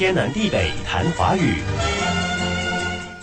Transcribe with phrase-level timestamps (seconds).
[0.00, 1.56] 天南地北谈华语。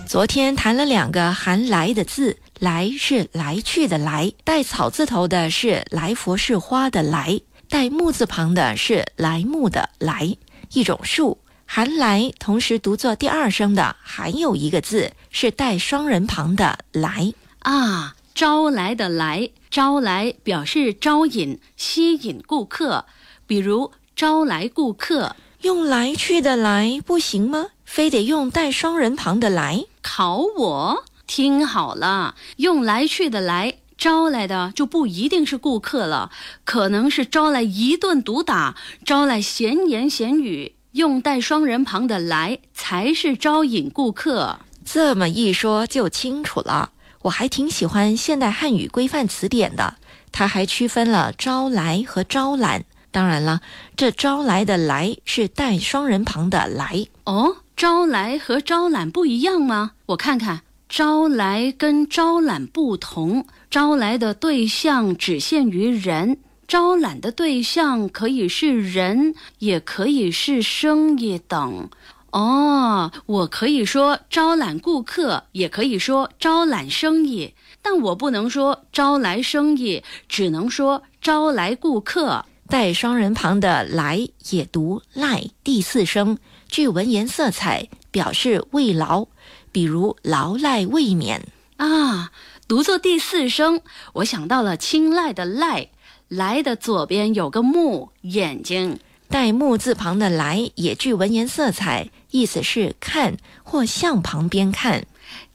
[0.05, 10.37] 昨天谈了两个含“来”的字，“来”是来去的“来”，带草字头的是来佛是花的“来”，带木字旁的是来木的“来”。
[10.73, 17.33] 一种树含“来”，同时读作第二声的还有一个字是带双人旁的“来”
[17.65, 23.05] 啊，招来的“来”，招来表示招引、吸引顾客，
[23.47, 25.35] 比如招来顾客。
[25.61, 27.67] 用来去的“来”不行吗？
[27.83, 29.85] 非得用带双人旁的“来”？
[30.03, 31.03] 考我？
[31.25, 36.31] 听好了，用来去的“来”招来的就不一定是顾客了，
[36.63, 40.75] 可能是招来一顿毒打，招来闲言闲语。
[40.91, 44.59] 用带双人旁的“来”才是招引顾客。
[44.85, 46.91] 这么一说就清楚了。
[47.23, 49.95] 我还挺喜欢现代汉语规范词典的，
[50.31, 52.85] 它还区分了招来和招揽。
[53.17, 53.61] 当然了，
[53.95, 57.57] 这招来的“来”是带双人旁的“来”哦。
[57.75, 59.93] 招来和招揽不一样吗？
[60.05, 63.47] 我看看，招来跟招揽不同。
[63.71, 71.89] 招来的对象只限于人，招揽的对象可以是人，也可以是生意等。
[72.29, 82.45] 哦，我可以说招揽顾客，也可以说招揽生意，但我不能说招来生意，只能说招来顾客。
[82.69, 86.37] 带双人旁的“来”也读“赖”，第四声
[86.67, 89.27] 具文言色彩，表示慰劳，
[89.71, 92.31] 比如劳赖未免啊。
[92.67, 93.81] 读作第四声，
[94.13, 95.87] 我想到了青睐的“赖
[96.27, 105.05] ”，“来”的左边有个目，眼睛带木字旁的“来”也具文言色彩，意思是看或向旁边看。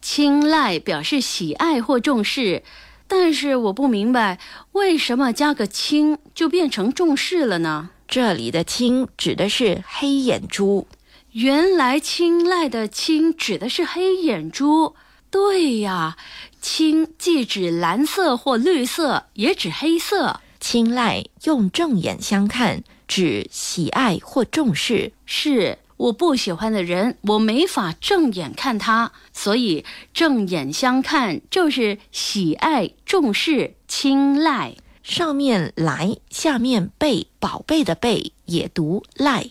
[0.01, 2.63] 青睐表示喜爱或重视。
[3.15, 4.39] 但是我不明白，
[4.73, 7.91] 为什么加个“青”就变成重视了呢？
[8.09, 10.89] 这里的“青”指的是黑眼珠。
[11.33, 14.97] 原来青睐的“青”指的是黑眼珠。
[15.31, 16.17] 对呀
[16.63, 20.41] ，“青”既指蓝色或绿色，也指黑色。
[20.59, 25.12] 青睐用正眼相看，指喜爱或重视。
[25.27, 25.77] 是。
[26.03, 34.75] 我不喜欢的人，我没法正眼看他，所以正眼相看就是喜爱、重视、青睐。
[35.05, 39.51] 上面来，下面贝，宝贝的贝也读赖。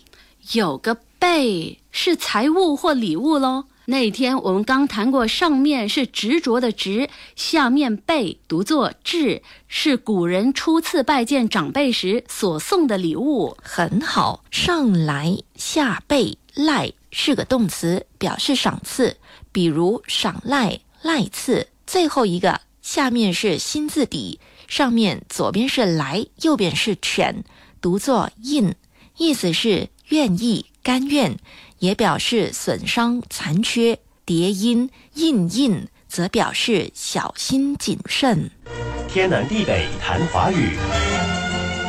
[0.52, 3.64] 有个贝是财物或礼物喽。
[3.86, 13.56] 那天我们刚谈过，上面是执着的执，下面贝读作智，是古人初次拜见长辈时所送的礼物。
[13.62, 16.38] 很好，上来下贝。
[16.54, 19.16] 赖是个动词，表示赏赐，
[19.52, 21.68] 比如赏赖、赖赐。
[21.86, 24.38] 最后一个下面是心字底，
[24.68, 27.42] 上面左边是来，右边是犬，
[27.80, 28.74] 读作印，
[29.16, 31.36] 意思是愿意、甘愿，
[31.78, 33.98] 也表示损伤、残缺。
[34.24, 38.50] 叠音印印则表示小心谨慎。
[39.08, 40.76] 天南地北谈华语。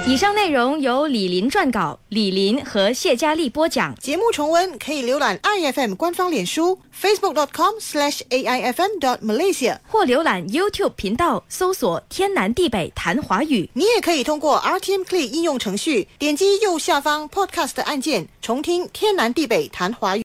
[0.05, 3.95] 以上内容由李林撰稿，李林和谢佳丽播讲。
[3.95, 13.69] 节目重温可以浏览 iFM 官方脸书 facebook.com/aifm.malaysia，或浏览 YouTube 频道搜索“天南地北谈华语”。
[13.73, 20.21] 你也可以通过 RTM Play 应用程序点击右下方 Podcast 按键，重听“天南地北谈华语”。